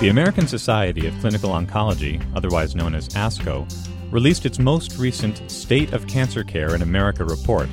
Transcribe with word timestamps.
The 0.00 0.10
American 0.10 0.46
Society 0.46 1.08
of 1.08 1.18
Clinical 1.18 1.50
Oncology, 1.50 2.24
otherwise 2.36 2.76
known 2.76 2.94
as 2.94 3.08
ASCO, 3.08 3.66
released 4.12 4.46
its 4.46 4.60
most 4.60 4.96
recent 4.96 5.50
State 5.50 5.92
of 5.92 6.06
Cancer 6.06 6.44
Care 6.44 6.76
in 6.76 6.82
America 6.82 7.24
report. 7.24 7.68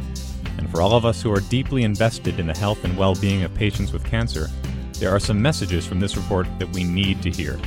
And 0.57 0.67
for 0.71 0.81
all 0.81 0.93
of 0.93 1.05
us 1.05 1.21
who 1.21 1.31
are 1.31 1.39
deeply 1.41 1.83
invested 1.83 2.39
in 2.39 2.47
the 2.47 2.57
health 2.57 2.83
and 2.83 2.97
well 2.97 3.13
being 3.13 3.43
of 3.43 3.53
patients 3.53 3.93
with 3.93 4.03
cancer, 4.03 4.47
there 4.93 5.11
are 5.11 5.19
some 5.19 5.39
messages 5.39 5.85
from 5.85 5.99
this 5.99 6.17
report 6.17 6.47
that 6.57 6.73
we 6.73 6.83
need 6.83 7.21
to 7.21 7.29
hear. 7.29 7.59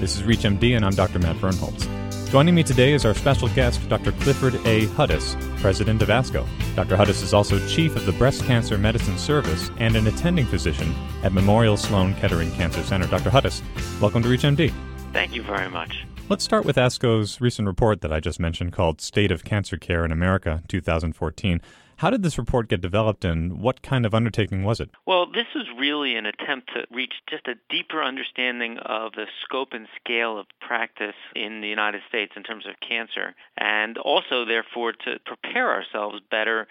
This 0.00 0.18
is 0.18 0.22
ReachMD, 0.22 0.76
and 0.76 0.84
I'm 0.84 0.94
Dr. 0.94 1.18
Matt 1.18 1.36
Birnholz. 1.36 2.03
Joining 2.34 2.56
me 2.56 2.64
today 2.64 2.94
is 2.94 3.04
our 3.04 3.14
special 3.14 3.46
guest, 3.50 3.88
Dr. 3.88 4.10
Clifford 4.10 4.56
A. 4.66 4.88
Hudis, 4.88 5.36
president 5.60 6.02
of 6.02 6.08
ASCO. 6.08 6.44
Dr. 6.74 6.96
Hudis 6.96 7.22
is 7.22 7.32
also 7.32 7.64
chief 7.68 7.94
of 7.94 8.06
the 8.06 8.12
Breast 8.14 8.42
Cancer 8.42 8.76
Medicine 8.76 9.16
Service 9.18 9.70
and 9.78 9.94
an 9.94 10.08
attending 10.08 10.44
physician 10.44 10.92
at 11.22 11.32
Memorial 11.32 11.76
Sloan 11.76 12.12
Kettering 12.14 12.50
Cancer 12.50 12.82
Center. 12.82 13.06
Dr. 13.06 13.30
Hudis, 13.30 13.62
welcome 14.00 14.20
to 14.24 14.28
ReachMD. 14.28 14.72
Thank 15.12 15.36
you 15.36 15.44
very 15.44 15.70
much. 15.70 16.04
Let's 16.28 16.42
start 16.42 16.64
with 16.64 16.74
ASCO's 16.74 17.40
recent 17.40 17.68
report 17.68 18.00
that 18.00 18.12
I 18.12 18.18
just 18.18 18.40
mentioned 18.40 18.72
called 18.72 19.00
State 19.00 19.30
of 19.30 19.44
Cancer 19.44 19.76
Care 19.76 20.04
in 20.04 20.10
America 20.10 20.64
2014. 20.66 21.60
How 21.98 22.10
did 22.10 22.22
this 22.22 22.38
report 22.38 22.68
get 22.68 22.80
developed 22.80 23.24
and 23.24 23.60
what 23.60 23.82
kind 23.82 24.04
of 24.04 24.14
undertaking 24.14 24.64
was 24.64 24.80
it? 24.80 24.90
Well, 25.06 25.26
this 25.26 25.46
was 25.54 25.66
really 25.78 26.16
an 26.16 26.26
attempt 26.26 26.70
to 26.74 26.86
reach 26.90 27.14
just 27.28 27.46
a 27.46 27.54
deeper 27.68 28.02
understanding 28.02 28.78
of 28.78 29.12
the 29.12 29.26
scope 29.42 29.72
and 29.72 29.86
scale 30.00 30.38
of 30.38 30.46
practice 30.60 31.14
in 31.34 31.60
the 31.60 31.68
United 31.68 32.02
States 32.08 32.32
in 32.36 32.42
terms 32.42 32.66
of 32.66 32.74
cancer, 32.86 33.34
and 33.56 33.96
also, 33.98 34.44
therefore, 34.44 34.92
to 34.92 35.18
prepare 35.24 35.70
ourselves 35.72 36.20
better 36.30 36.66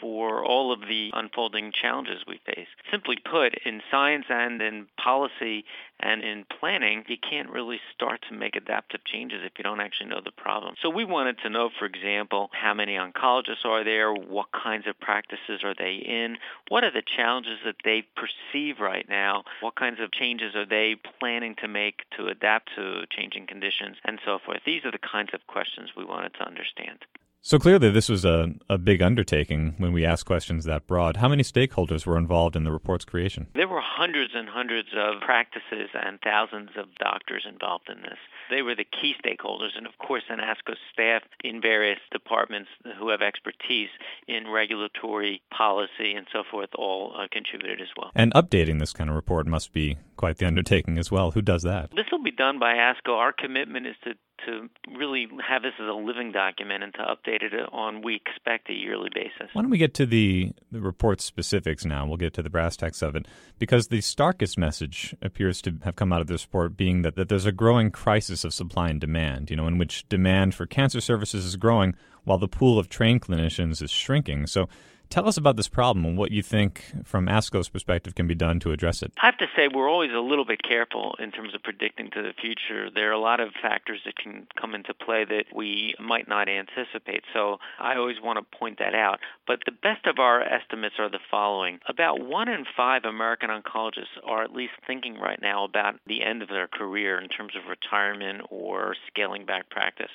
for 0.00 0.44
all 0.44 0.72
of 0.72 0.80
the 0.80 1.10
unfolding 1.14 1.72
challenges 1.72 2.24
we 2.26 2.40
face. 2.46 2.68
Simply 2.90 3.16
put, 3.16 3.54
in 3.64 3.80
science 3.90 4.26
and 4.28 4.60
in 4.60 4.86
policy 5.02 5.64
and 6.00 6.22
in 6.22 6.44
planning, 6.60 7.04
you 7.08 7.16
can't 7.18 7.48
really 7.48 7.80
start 7.94 8.20
to 8.28 8.34
make 8.34 8.56
adaptive 8.56 9.04
changes 9.04 9.40
if 9.44 9.52
you 9.56 9.64
don't 9.64 9.80
actually 9.80 10.10
know 10.10 10.20
the 10.24 10.32
problem. 10.32 10.74
So 10.82 10.90
we 10.90 11.04
wanted 11.04 11.38
to 11.42 11.50
know, 11.50 11.70
for 11.78 11.86
example, 11.86 12.50
how 12.52 12.74
many 12.74 12.96
oncologists 12.96 13.64
are 13.64 13.84
there, 13.84 14.12
what 14.12 14.46
kinds 14.52 14.86
of 14.86 14.98
practices 15.00 15.62
are 15.64 15.74
they 15.74 15.94
in, 15.94 16.36
what 16.68 16.84
are 16.84 16.90
the 16.92 17.02
challenges 17.02 17.58
that 17.64 17.76
they 17.84 18.06
perceive 18.14 18.80
right 18.80 19.06
now, 19.08 19.44
what 19.60 19.74
kinds 19.74 20.00
of 20.00 20.12
changes 20.12 20.54
are 20.54 20.66
they 20.66 20.96
planning 21.18 21.54
to 21.62 21.68
make 21.68 22.02
to 22.16 22.26
adapt 22.26 22.70
to 22.76 23.04
changing 23.10 23.46
conditions, 23.46 23.96
and 24.04 24.18
so 24.24 24.38
forth. 24.44 24.60
These 24.66 24.84
are 24.84 24.90
the 24.90 24.98
kinds 24.98 25.30
of 25.32 25.46
questions 25.46 25.90
we 25.96 26.04
wanted 26.04 26.34
to 26.34 26.46
understand. 26.46 26.98
So 27.46 27.60
clearly, 27.60 27.90
this 27.92 28.08
was 28.08 28.24
a, 28.24 28.54
a 28.68 28.76
big 28.76 29.00
undertaking 29.00 29.76
when 29.78 29.92
we 29.92 30.04
asked 30.04 30.26
questions 30.26 30.64
that 30.64 30.88
broad. 30.88 31.18
How 31.18 31.28
many 31.28 31.44
stakeholders 31.44 32.04
were 32.04 32.18
involved 32.18 32.56
in 32.56 32.64
the 32.64 32.72
report's 32.72 33.04
creation? 33.04 33.46
There 33.54 33.68
were 33.68 33.80
hundreds 33.80 34.32
and 34.34 34.48
hundreds 34.48 34.88
of 34.96 35.20
practices 35.20 35.90
and 35.94 36.18
thousands 36.22 36.70
of 36.76 36.86
doctors 36.98 37.46
involved 37.48 37.88
in 37.88 38.02
this. 38.02 38.18
They 38.50 38.62
were 38.62 38.74
the 38.74 38.84
key 38.84 39.14
stakeholders, 39.24 39.76
and 39.76 39.86
of 39.86 39.96
course, 39.98 40.22
an 40.28 40.38
ASCO 40.38 40.74
staff 40.92 41.22
in 41.42 41.60
various 41.60 41.98
departments 42.12 42.70
who 42.98 43.08
have 43.10 43.22
expertise 43.22 43.88
in 44.28 44.48
regulatory 44.48 45.42
policy 45.56 46.14
and 46.14 46.26
so 46.32 46.42
forth 46.50 46.70
all 46.76 47.14
uh, 47.16 47.26
contributed 47.30 47.80
as 47.80 47.88
well. 47.96 48.10
And 48.14 48.32
updating 48.34 48.78
this 48.78 48.92
kind 48.92 49.10
of 49.10 49.16
report 49.16 49.46
must 49.46 49.72
be 49.72 49.96
quite 50.16 50.38
the 50.38 50.46
undertaking 50.46 50.98
as 50.98 51.10
well. 51.10 51.32
Who 51.32 51.42
does 51.42 51.62
that? 51.62 51.90
This 51.94 52.06
will 52.10 52.22
be 52.22 52.30
done 52.30 52.58
by 52.58 52.74
ASCO. 52.74 53.12
Our 53.12 53.32
commitment 53.32 53.86
is 53.86 53.96
to 54.04 54.14
to 54.44 54.68
really 54.96 55.28
have 55.46 55.62
this 55.62 55.72
as 55.80 55.88
a 55.88 55.92
living 55.92 56.32
document 56.32 56.82
and 56.82 56.92
to 56.94 57.00
update 57.00 57.42
it 57.42 57.52
on 57.72 58.02
we 58.02 58.16
expect 58.16 58.68
a 58.68 58.72
yearly 58.72 59.10
basis. 59.14 59.52
Why 59.52 59.62
don't 59.62 59.70
we 59.70 59.78
get 59.78 59.94
to 59.94 60.06
the, 60.06 60.52
the 60.70 60.80
report 60.80 61.20
specifics 61.20 61.84
now? 61.84 62.06
We'll 62.06 62.16
get 62.16 62.34
to 62.34 62.42
the 62.42 62.50
brass 62.50 62.76
tacks 62.76 63.02
of 63.02 63.16
it 63.16 63.26
because 63.58 63.88
the 63.88 64.00
starkest 64.00 64.58
message 64.58 65.14
appears 65.22 65.62
to 65.62 65.76
have 65.84 65.96
come 65.96 66.12
out 66.12 66.20
of 66.20 66.26
this 66.26 66.44
report 66.44 66.76
being 66.76 67.02
that, 67.02 67.16
that 67.16 67.28
there's 67.28 67.46
a 67.46 67.52
growing 67.52 67.90
crisis 67.90 68.35
of 68.44 68.54
supply 68.54 68.88
and 68.88 69.00
demand, 69.00 69.50
you 69.50 69.56
know, 69.56 69.66
in 69.66 69.78
which 69.78 70.08
demand 70.08 70.54
for 70.54 70.66
cancer 70.66 71.00
services 71.00 71.44
is 71.44 71.56
growing 71.56 71.94
while 72.26 72.38
the 72.38 72.48
pool 72.48 72.78
of 72.78 72.90
trained 72.90 73.22
clinicians 73.22 73.80
is 73.80 73.90
shrinking. 73.90 74.46
So 74.46 74.68
Tell 75.08 75.28
us 75.28 75.36
about 75.36 75.56
this 75.56 75.68
problem 75.68 76.04
and 76.04 76.18
what 76.18 76.32
you 76.32 76.42
think, 76.42 76.82
from 77.04 77.26
ASCO's 77.26 77.68
perspective, 77.68 78.14
can 78.14 78.26
be 78.26 78.34
done 78.34 78.58
to 78.60 78.72
address 78.72 79.02
it. 79.02 79.12
I 79.22 79.26
have 79.26 79.38
to 79.38 79.46
say, 79.56 79.68
we're 79.72 79.88
always 79.88 80.10
a 80.12 80.18
little 80.18 80.44
bit 80.44 80.62
careful 80.62 81.14
in 81.18 81.30
terms 81.30 81.54
of 81.54 81.62
predicting 81.62 82.10
to 82.10 82.22
the 82.22 82.32
future. 82.38 82.90
There 82.90 83.08
are 83.08 83.12
a 83.12 83.20
lot 83.20 83.38
of 83.38 83.50
factors 83.62 84.00
that 84.04 84.16
can 84.16 84.46
come 84.60 84.74
into 84.74 84.92
play 84.94 85.24
that 85.24 85.44
we 85.54 85.94
might 86.00 86.28
not 86.28 86.48
anticipate. 86.48 87.22
So 87.32 87.58
I 87.78 87.96
always 87.96 88.16
want 88.22 88.38
to 88.38 88.58
point 88.58 88.78
that 88.80 88.94
out. 88.94 89.20
But 89.46 89.60
the 89.64 89.72
best 89.72 90.06
of 90.06 90.18
our 90.18 90.42
estimates 90.42 90.96
are 90.98 91.08
the 91.08 91.20
following 91.30 91.78
about 91.88 92.20
one 92.20 92.48
in 92.48 92.64
five 92.76 93.04
American 93.04 93.48
oncologists 93.48 94.18
are 94.24 94.42
at 94.42 94.52
least 94.52 94.72
thinking 94.86 95.18
right 95.18 95.40
now 95.40 95.64
about 95.64 95.94
the 96.06 96.24
end 96.24 96.42
of 96.42 96.48
their 96.48 96.66
career 96.66 97.20
in 97.20 97.28
terms 97.28 97.52
of 97.56 97.70
retirement 97.70 98.42
or 98.50 98.96
scaling 99.06 99.46
back 99.46 99.70
practice. 99.70 100.10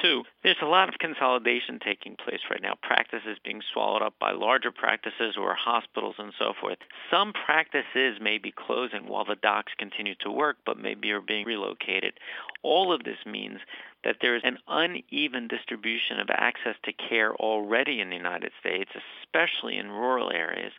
Two, 0.00 0.22
there's 0.44 0.56
a 0.62 0.66
lot 0.66 0.88
of 0.88 0.94
consolidation 1.00 1.39
taking 1.84 2.16
place 2.16 2.40
right 2.50 2.62
now. 2.62 2.74
Practices 2.82 3.38
being 3.44 3.62
swallowed 3.72 4.02
up 4.02 4.14
by 4.18 4.32
larger 4.32 4.70
practices 4.70 5.36
or 5.38 5.54
hospitals 5.54 6.16
and 6.18 6.32
so 6.38 6.52
forth. 6.60 6.78
Some 7.10 7.32
practices 7.32 8.18
may 8.20 8.38
be 8.38 8.52
closing 8.52 9.06
while 9.08 9.24
the 9.24 9.36
docs 9.36 9.72
continue 9.78 10.14
to 10.20 10.30
work, 10.30 10.58
but 10.64 10.78
maybe 10.78 11.10
are 11.10 11.20
being 11.20 11.46
relocated. 11.46 12.14
All 12.62 12.92
of 12.92 13.04
this 13.04 13.18
means 13.26 13.58
that 14.04 14.16
there 14.20 14.36
is 14.36 14.42
an 14.44 14.58
uneven 14.68 15.48
distribution 15.48 16.20
of 16.20 16.28
access 16.30 16.76
to 16.84 16.92
care 16.92 17.34
already 17.34 18.00
in 18.00 18.10
the 18.10 18.16
United 18.16 18.52
States, 18.60 18.90
especially 19.22 19.76
in 19.76 19.90
rural 19.90 20.30
areas. 20.32 20.72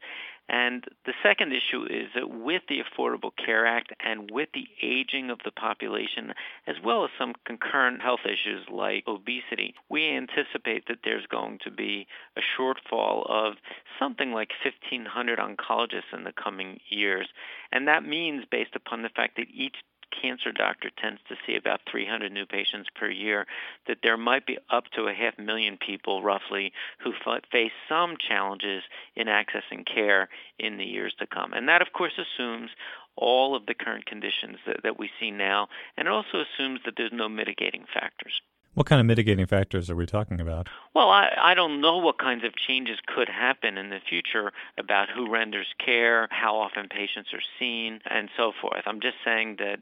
And 0.52 0.84
the 1.06 1.14
second 1.24 1.54
issue 1.54 1.86
is 1.86 2.10
that 2.14 2.30
with 2.30 2.64
the 2.68 2.82
Affordable 2.84 3.32
Care 3.38 3.66
Act 3.66 3.94
and 4.06 4.30
with 4.30 4.50
the 4.54 4.68
aging 4.84 5.30
of 5.30 5.40
the 5.46 5.52
population, 5.52 6.34
as 6.68 6.76
well 6.84 7.06
as 7.06 7.10
some 7.18 7.36
concurrent 7.46 8.02
health 8.02 8.26
issues 8.26 8.68
like 8.70 9.06
obesity, 9.08 9.76
we 9.90 10.10
anticipate 10.10 10.90
that 10.90 11.00
there's 11.06 11.26
going 11.28 11.60
to 11.64 11.72
be 11.72 12.06
a 12.36 12.42
shortfall 12.42 13.30
of 13.30 13.54
something 13.98 14.34
like 14.34 14.50
1,500 14.62 15.40
oncologists 15.40 16.12
in 16.12 16.26
the 16.26 16.34
coming 16.34 16.82
years. 16.90 17.30
And 17.72 17.88
that 17.88 18.04
means, 18.04 18.44
based 18.52 18.76
upon 18.76 19.04
the 19.04 19.10
fact 19.16 19.38
that 19.38 19.48
each 19.56 19.78
cancer 20.22 20.52
doctor 20.52 20.90
tends 20.98 21.22
to 21.30 21.36
see 21.46 21.56
about 21.56 21.82
300 21.90 22.32
new 22.32 22.46
patients 22.46 22.90
per 22.96 23.10
year, 23.10 23.46
that 23.88 24.00
there 24.04 24.18
might 24.18 24.46
be 24.46 24.58
up 24.70 24.86
to 24.96 25.08
a 25.08 25.14
half 25.14 25.38
million 25.38 25.78
people 25.78 26.24
roughly 26.24 26.74
who 27.04 27.14
f- 27.14 27.42
face 27.52 27.72
some 27.90 28.16
challenges 28.18 28.84
in 29.16 29.28
accessing 29.28 29.86
care 29.86 30.30
in 30.60 30.78
the 30.78 30.86
years 30.86 31.14
to 31.20 31.28
come. 31.28 31.54
And 31.54 31.68
that, 31.70 31.82
of 31.82 31.94
course, 31.94 32.14
assumes 32.18 32.70
all 33.16 33.56
of 33.56 33.66
the 33.66 33.74
current 33.74 34.06
conditions 34.06 34.58
that, 34.66 34.84
that 34.84 35.00
we 35.00 35.10
see 35.20 35.32
now, 35.32 35.68
and 35.98 36.08
it 36.08 36.12
also 36.12 36.44
assumes 36.44 36.80
that 36.86 36.94
there's 36.98 37.12
no 37.14 37.30
mitigating 37.30 37.86
factors. 37.94 38.42
What 38.74 38.86
kind 38.86 39.02
of 39.02 39.06
mitigating 39.06 39.46
factors 39.48 39.90
are 39.90 39.96
we 39.96 40.06
talking 40.06 40.40
about? 40.40 40.70
Well, 40.96 41.10
I, 41.10 41.30
I 41.38 41.54
don't 41.54 41.82
know 41.82 41.98
what 41.98 42.18
kinds 42.18 42.46
of 42.46 42.56
changes 42.56 43.00
could 43.06 43.28
happen 43.28 43.78
in 43.78 43.90
the 43.90 44.00
future 44.08 44.52
about 44.78 45.10
who 45.10 45.30
renders 45.30 45.68
care, 45.84 46.28
how 46.32 46.56
often 46.56 46.88
patients 46.88 47.30
are 47.34 47.44
seen, 47.60 48.00
and 48.10 48.30
so 48.38 48.54
forth. 48.62 48.84
I'm 48.86 49.02
just 49.02 49.18
saying 49.26 49.58
that 49.60 49.80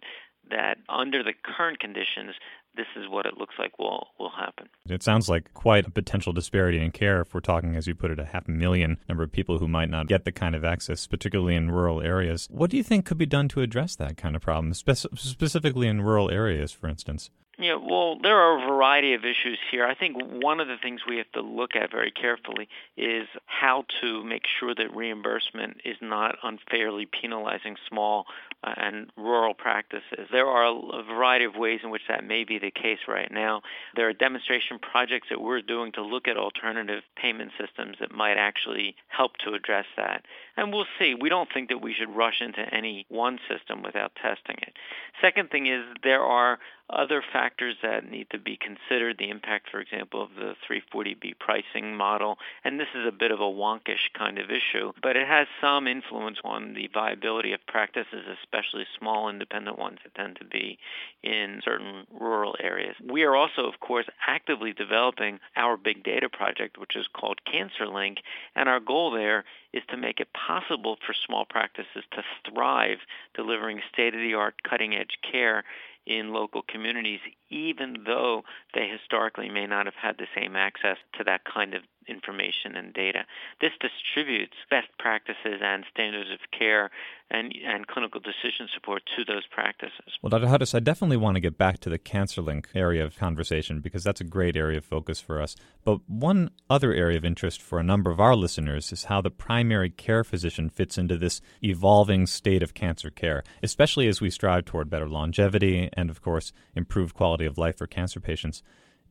that 0.49 0.79
under 0.89 1.21
the 1.21 1.33
current 1.43 1.79
conditions, 1.79 2.33
this 2.75 2.87
is 2.95 3.07
what 3.07 3.27
it 3.27 3.37
looks 3.37 3.55
like 3.59 3.77
will 3.77 4.07
will 4.19 4.31
happen. 4.31 4.67
It 4.87 5.03
sounds 5.03 5.29
like 5.29 5.53
quite 5.53 5.85
a 5.85 5.91
potential 5.91 6.33
disparity 6.33 6.79
in 6.83 6.91
care 6.91 7.21
if 7.21 7.33
we're 7.33 7.41
talking, 7.41 7.75
as 7.75 7.85
you 7.85 7.93
put 7.93 8.09
it, 8.09 8.19
a 8.19 8.25
half 8.25 8.47
a 8.47 8.51
million 8.51 8.97
number 9.07 9.23
of 9.23 9.31
people 9.31 9.59
who 9.59 9.67
might 9.67 9.89
not 9.89 10.07
get 10.07 10.25
the 10.25 10.31
kind 10.31 10.55
of 10.55 10.63
access, 10.63 11.05
particularly 11.05 11.55
in 11.55 11.69
rural 11.69 12.01
areas. 12.01 12.47
What 12.49 12.71
do 12.71 12.77
you 12.77 12.83
think 12.83 13.05
could 13.05 13.17
be 13.17 13.25
done 13.25 13.47
to 13.49 13.61
address 13.61 13.95
that 13.97 14.17
kind 14.17 14.35
of 14.35 14.41
problem, 14.41 14.73
spe- 14.73 15.13
specifically 15.15 15.87
in 15.87 16.01
rural 16.01 16.31
areas, 16.31 16.71
for 16.71 16.87
instance? 16.87 17.29
Yeah, 17.61 17.75
well, 17.75 18.17
there 18.17 18.37
are 18.37 18.57
a 18.57 18.67
variety 18.73 19.13
of 19.15 19.25
issues 19.25 19.59
here. 19.69 19.85
I 19.85 19.93
think 19.93 20.15
one 20.17 20.61
of 20.61 20.69
the 20.69 20.77
things 20.81 21.01
we 21.05 21.17
have 21.17 21.29
to 21.33 21.41
look 21.41 21.75
at 21.75 21.91
very 21.91 22.09
carefully 22.09 22.69
is 22.95 23.27
how 23.47 23.83
to 23.99 24.23
make 24.23 24.43
sure 24.59 24.73
that 24.73 24.95
reimbursement 24.95 25.81
is 25.83 25.97
not 26.01 26.37
unfairly 26.41 27.05
penalizing 27.05 27.75
small 27.89 28.27
uh, 28.63 28.73
and 28.77 29.11
rural 29.17 29.53
practices. 29.53 30.27
There 30.31 30.47
are 30.47 30.67
a 30.67 31.03
variety 31.03 31.43
of 31.43 31.55
ways 31.55 31.81
in 31.83 31.89
which 31.89 32.03
that 32.07 32.23
may 32.23 32.45
be 32.45 32.59
the 32.59 32.71
case 32.71 32.99
right 33.09 33.29
now. 33.29 33.61
There 33.93 34.07
are 34.07 34.13
demonstration 34.13 34.79
projects 34.79 35.27
that 35.29 35.41
we're 35.41 35.61
doing 35.61 35.91
to 35.93 36.01
look 36.01 36.29
at 36.29 36.37
alternative 36.37 37.03
payment 37.21 37.51
systems 37.59 37.97
that 37.99 38.13
might 38.13 38.37
actually 38.37 38.95
help 39.09 39.35
to 39.43 39.53
address 39.53 39.85
that. 39.97 40.23
And 40.55 40.71
we'll 40.71 40.85
see. 40.97 41.13
We 41.13 41.27
don't 41.27 41.49
think 41.53 41.67
that 41.69 41.81
we 41.81 41.93
should 41.93 42.15
rush 42.15 42.39
into 42.39 42.61
any 42.73 43.05
one 43.09 43.37
system 43.49 43.83
without 43.83 44.13
testing 44.15 44.55
it. 44.61 44.77
Second 45.21 45.49
thing 45.49 45.67
is 45.67 45.83
there 46.03 46.23
are 46.23 46.59
other 46.89 47.23
factors 47.33 47.75
that 47.81 48.09
need 48.09 48.27
to 48.31 48.39
be 48.39 48.57
considered. 48.57 49.17
The 49.17 49.29
impact, 49.29 49.69
for 49.69 49.79
example, 49.79 50.21
of 50.21 50.29
the 50.35 50.55
340B 50.67 51.37
pricing 51.39 51.95
model, 51.95 52.37
and 52.63 52.79
this 52.79 52.87
is 52.95 53.05
a 53.07 53.11
bit 53.11 53.31
of 53.31 53.39
a 53.39 53.43
wonkish 53.43 54.11
kind 54.17 54.37
of 54.39 54.49
issue, 54.49 54.91
but 55.01 55.15
it 55.15 55.27
has 55.27 55.47
some 55.61 55.87
influence 55.87 56.37
on 56.43 56.73
the 56.73 56.89
viability 56.93 57.53
of 57.53 57.65
practices, 57.67 58.25
especially 58.41 58.85
small 58.97 59.29
independent 59.29 59.77
ones 59.77 59.99
that 60.03 60.15
tend 60.15 60.37
to 60.37 60.45
be 60.45 60.77
in 61.23 61.61
certain 61.63 62.05
rural 62.19 62.55
areas. 62.59 62.95
We 63.03 63.23
are 63.23 63.35
also, 63.35 63.65
of 63.65 63.79
course, 63.79 64.05
actively 64.27 64.73
developing 64.73 65.39
our 65.55 65.77
big 65.77 66.03
data 66.03 66.29
project, 66.29 66.77
which 66.77 66.95
is 66.95 67.07
called 67.13 67.39
CancerLinQ, 67.47 68.17
and 68.55 68.69
our 68.69 68.79
goal 68.79 69.11
there 69.11 69.45
is 69.73 69.83
to 69.89 69.97
make 69.97 70.19
it 70.19 70.29
possible 70.33 70.97
for 71.05 71.13
small 71.13 71.45
practices 71.45 72.03
to 72.11 72.23
thrive 72.49 72.97
delivering 73.35 73.81
state 73.91 74.15
of 74.15 74.21
the 74.21 74.33
art, 74.33 74.55
cutting 74.63 74.95
edge 74.95 75.17
care 75.31 75.63
in 76.09 76.33
local 76.33 76.63
communities, 76.67 77.19
even 77.49 77.97
though 78.05 78.41
they 78.73 78.87
historically 78.87 79.47
may 79.47 79.67
not 79.67 79.85
have 79.85 79.93
had 80.01 80.17
the 80.17 80.27
same 80.35 80.55
access 80.55 80.97
to 81.17 81.23
that 81.23 81.41
kind 81.45 81.75
of 81.75 81.83
information 82.07 82.75
and 82.75 82.93
data. 82.93 83.25
This 83.61 83.71
distributes 83.79 84.55
best 84.69 84.87
practices 84.97 85.61
and 85.61 85.85
standards 85.91 86.29
of 86.31 86.39
care 86.57 86.89
and, 87.31 87.53
and 87.65 87.85
clinical 87.87 88.19
decision 88.19 88.67
support 88.73 89.03
to 89.15 89.23
those 89.23 89.45
practices. 89.51 90.17
Well, 90.21 90.29
Dr. 90.29 90.47
Hudis, 90.47 90.73
I 90.73 90.79
definitely 90.79 91.17
want 91.17 91.35
to 91.35 91.41
get 91.41 91.57
back 91.57 91.79
to 91.81 91.89
the 91.89 91.99
CancerLinQ 91.99 92.65
area 92.73 93.05
of 93.05 93.17
conversation 93.17 93.81
because 93.81 94.03
that's 94.03 94.21
a 94.21 94.25
great 94.25 94.55
area 94.55 94.79
of 94.79 94.85
focus 94.85 95.19
for 95.19 95.41
us. 95.41 95.55
But 95.83 95.99
one 96.07 96.51
other 96.69 96.93
area 96.93 97.17
of 97.17 97.25
interest 97.25 97.61
for 97.61 97.79
a 97.79 97.83
number 97.83 98.09
of 98.09 98.19
our 98.19 98.35
listeners 98.35 98.91
is 98.91 99.05
how 99.05 99.21
the 99.21 99.29
primary 99.29 99.89
care 99.89 100.23
physician 100.23 100.69
fits 100.69 100.97
into 100.97 101.17
this 101.17 101.41
evolving 101.63 102.25
state 102.25 102.63
of 102.63 102.73
cancer 102.73 103.11
care, 103.11 103.43
especially 103.61 104.07
as 104.07 104.21
we 104.21 104.29
strive 104.29 104.65
toward 104.65 104.89
better 104.89 105.07
longevity 105.07 105.89
and, 105.93 106.09
of 106.09 106.21
course, 106.21 106.51
improved 106.75 107.13
quality 107.13 107.45
of 107.45 107.57
life 107.57 107.77
for 107.77 107.87
cancer 107.87 108.19
patients. 108.19 108.63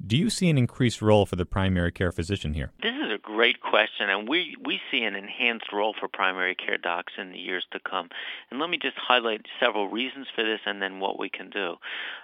Do 0.05 0.17
you 0.17 0.31
see 0.31 0.49
an 0.49 0.57
increased 0.57 1.03
role 1.03 1.27
for 1.27 1.37
the 1.37 1.45
primary 1.45 1.91
care 1.91 2.13
physician 2.13 2.55
here? 2.55 2.71
This 2.83 2.95
is 2.95 3.11
a 3.13 3.19
great 3.19 3.61
question, 3.61 4.09
and 4.09 4.29
we, 4.29 4.57
we 4.65 4.81
see 4.91 5.03
an 5.03 5.17
enhanced 5.17 5.73
role 5.73 5.95
for 5.99 6.07
primary 6.07 6.55
care 6.55 6.79
docs 6.79 7.15
in 7.19 7.33
the 7.33 7.39
years 7.39 7.67
to 7.73 7.81
come. 7.81 8.09
And 8.51 8.61
let 8.61 8.71
me 8.71 8.79
just 8.79 8.97
highlight 8.97 9.47
several 9.59 9.89
reasons 9.89 10.29
for 10.35 10.45
this 10.45 10.61
and 10.67 10.81
then 10.81 11.01
what 11.01 11.19
we 11.19 11.29
can 11.29 11.51
do. 11.51 11.77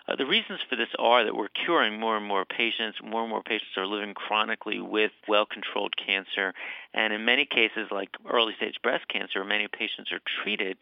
Uh, 0.07 0.17
the 0.17 0.27
reasons 0.27 0.61
for 0.69 0.77
this 0.77 0.89
are 0.99 1.25
that 1.25 1.35
we're 1.35 1.49
curing 1.49 1.99
more 1.99 2.17
and 2.17 2.27
more 2.27 2.45
patients. 2.45 2.99
More 3.03 3.23
and 3.23 3.31
more 3.31 3.43
patients 3.43 3.77
are 3.77 3.87
living 3.87 4.15
chronically 4.15 4.81
with 4.81 5.11
well 5.27 5.47
controlled 5.47 5.95
cancer. 5.97 6.55
And 6.93 7.13
in 7.13 7.25
many 7.25 7.45
cases, 7.45 7.89
like 7.91 8.11
early 8.31 8.55
stage 8.57 8.77
breast 8.83 9.09
cancer, 9.09 9.45
many 9.45 9.67
patients 9.67 10.13
are 10.13 10.21
treated 10.43 10.77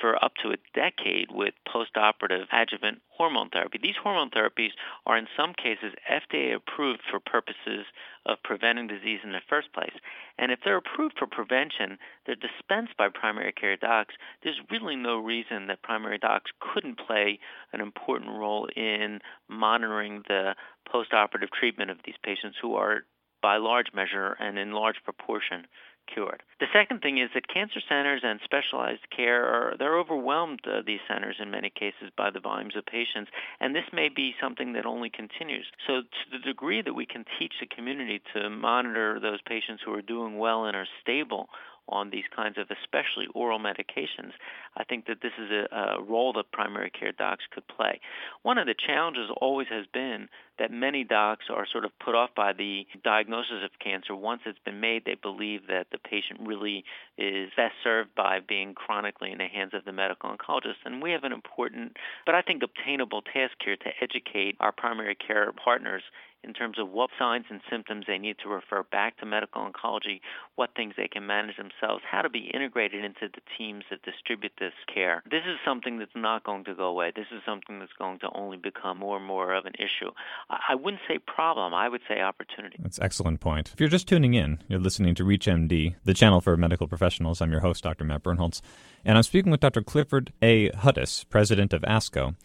for 0.00 0.22
up 0.22 0.32
to 0.42 0.50
a 0.50 0.56
decade 0.74 1.28
with 1.30 1.54
postoperative 1.66 2.46
adjuvant 2.52 3.00
hormone 3.08 3.50
therapy. 3.50 3.78
These 3.82 3.96
hormone 4.02 4.30
therapies 4.30 4.70
are 5.06 5.16
in 5.16 5.26
some 5.36 5.54
cases 5.54 5.94
FDA 6.10 6.54
approved 6.54 7.00
for 7.10 7.20
purposes 7.20 7.86
of 8.26 8.38
preventing 8.44 8.86
disease 8.86 9.20
in 9.24 9.32
the 9.32 9.40
first 9.48 9.72
place. 9.72 9.94
And 10.38 10.52
if 10.52 10.60
they're 10.64 10.76
approved 10.76 11.14
for 11.18 11.26
prevention, 11.26 11.98
they're 12.26 12.36
dispensed 12.36 12.96
by 12.96 13.08
primary 13.08 13.52
care 13.52 13.76
docs. 13.76 14.14
There's 14.42 14.60
really 14.70 14.96
no 14.96 15.18
reason 15.18 15.66
that 15.66 15.82
primary 15.82 16.18
docs 16.18 16.50
couldn't 16.60 16.98
play 16.98 17.38
an 17.72 17.80
important 17.80 18.30
role 18.30 18.68
in 18.76 19.20
monitoring 19.48 20.22
the 20.28 20.54
postoperative 20.92 21.50
treatment 21.58 21.90
of 21.90 21.98
these 22.04 22.16
patients 22.22 22.56
who 22.60 22.74
are 22.74 23.04
by 23.42 23.56
large 23.56 23.88
measure 23.94 24.36
and 24.40 24.58
in 24.58 24.72
large 24.72 24.96
proportion 25.04 25.66
cured. 26.12 26.42
The 26.60 26.66
second 26.72 27.02
thing 27.02 27.18
is 27.18 27.30
that 27.34 27.48
cancer 27.48 27.80
centers 27.88 28.22
and 28.24 28.40
specialized 28.42 29.08
care 29.14 29.44
are 29.44 29.76
they're 29.78 29.98
overwhelmed 29.98 30.60
uh, 30.66 30.82
these 30.86 31.00
centers 31.08 31.36
in 31.40 31.50
many 31.50 31.70
cases 31.70 32.10
by 32.16 32.30
the 32.30 32.40
volumes 32.40 32.76
of 32.76 32.86
patients 32.86 33.30
and 33.60 33.74
this 33.74 33.84
may 33.92 34.08
be 34.08 34.34
something 34.40 34.72
that 34.72 34.86
only 34.86 35.10
continues. 35.10 35.66
So 35.86 36.02
to 36.02 36.30
the 36.32 36.38
degree 36.38 36.82
that 36.82 36.94
we 36.94 37.06
can 37.06 37.24
teach 37.38 37.54
the 37.60 37.66
community 37.66 38.20
to 38.34 38.50
monitor 38.50 39.20
those 39.20 39.40
patients 39.46 39.82
who 39.84 39.92
are 39.92 40.02
doing 40.02 40.38
well 40.38 40.64
and 40.64 40.76
are 40.76 40.88
stable 41.00 41.48
on 41.88 42.10
these 42.10 42.24
kinds 42.34 42.58
of 42.58 42.68
especially 42.70 43.26
oral 43.34 43.58
medications, 43.58 44.32
I 44.76 44.84
think 44.84 45.06
that 45.06 45.18
this 45.22 45.32
is 45.38 45.50
a, 45.50 45.74
a, 45.74 46.02
role 46.02 46.32
that 46.34 46.52
primary 46.52 46.90
care 46.90 47.12
docs 47.12 47.44
could 47.52 47.66
play. 47.68 48.00
One 48.42 48.58
of 48.58 48.66
the 48.66 48.74
challenges 48.74 49.30
always 49.40 49.68
has 49.70 49.86
been 49.92 50.28
that 50.58 50.70
many 50.70 51.04
docs 51.04 51.46
are 51.50 51.66
sort 51.70 51.84
of 51.84 51.92
put 51.98 52.14
off 52.14 52.30
by 52.34 52.52
the 52.52 52.86
diagnosis 53.04 53.64
of 53.64 53.70
cancer. 53.82 54.14
Once 54.14 54.42
it's 54.44 54.58
been 54.64 54.80
made, 54.80 55.04
they 55.04 55.14
believe 55.14 55.66
that 55.68 55.86
the 55.92 55.98
patient 55.98 56.40
really 56.42 56.84
is 57.16 57.50
best 57.56 57.74
served 57.82 58.14
by 58.14 58.40
being 58.40 58.74
chronically 58.74 59.30
in 59.30 59.38
the 59.38 59.46
hands 59.46 59.72
of 59.74 59.84
the 59.84 59.92
medical 59.92 60.30
oncologist. 60.30 60.82
And 60.84 61.02
we 61.02 61.12
have 61.12 61.24
an 61.24 61.32
important, 61.32 61.96
but 62.26 62.34
I 62.34 62.42
think 62.42 62.62
obtainable 62.62 63.22
task 63.22 63.54
here 63.64 63.76
to 63.76 63.90
educate 64.02 64.56
our 64.60 64.72
primary 64.72 65.14
care 65.14 65.52
partners 65.52 66.02
in 66.44 66.52
terms 66.52 66.78
of 66.78 66.90
what 66.90 67.10
signs 67.18 67.46
and 67.50 67.60
symptoms 67.70 68.04
they 68.06 68.18
need 68.18 68.36
to 68.42 68.48
refer 68.48 68.82
back 68.84 69.16
to 69.18 69.26
medical 69.26 69.62
oncology, 69.62 70.20
what 70.54 70.70
things 70.76 70.94
they 70.96 71.08
can 71.08 71.26
manage 71.26 71.56
themselves, 71.56 72.02
how 72.08 72.22
to 72.22 72.30
be 72.30 72.50
integrated 72.54 73.04
into 73.04 73.28
the 73.34 73.40
teams 73.56 73.84
that 73.90 74.02
distribute 74.02 74.52
this 74.58 74.72
care. 74.92 75.22
This 75.30 75.42
is 75.46 75.56
something 75.64 75.98
that's 75.98 76.10
not 76.14 76.44
going 76.44 76.64
to 76.64 76.74
go 76.74 76.84
away. 76.84 77.12
This 77.14 77.26
is 77.32 77.42
something 77.44 77.78
that's 77.80 77.92
going 77.98 78.20
to 78.20 78.28
only 78.34 78.56
become 78.56 78.98
more 78.98 79.16
and 79.16 79.26
more 79.26 79.54
of 79.54 79.66
an 79.66 79.74
issue. 79.74 80.10
I 80.48 80.74
wouldn't 80.74 81.02
say 81.08 81.18
problem, 81.18 81.74
I 81.74 81.88
would 81.88 82.02
say 82.08 82.20
opportunity. 82.20 82.76
That's 82.78 82.98
an 82.98 83.04
excellent 83.04 83.40
point. 83.40 83.70
If 83.72 83.80
you're 83.80 83.88
just 83.88 84.08
tuning 84.08 84.34
in, 84.34 84.62
you're 84.68 84.80
listening 84.80 85.14
to 85.16 85.24
ReachMD, 85.24 85.96
the 86.04 86.14
channel 86.14 86.40
for 86.40 86.56
medical 86.56 86.86
professionals. 86.86 87.40
I'm 87.40 87.50
your 87.50 87.60
host, 87.60 87.82
Dr. 87.82 88.04
Matt 88.04 88.22
Birnholz, 88.22 88.60
and 89.04 89.16
I'm 89.16 89.22
speaking 89.22 89.50
with 89.50 89.60
Dr. 89.60 89.82
Clifford 89.82 90.32
A. 90.40 90.70
Hudis, 90.70 91.28
president 91.28 91.72
of 91.72 91.82
ASCO 91.82 92.36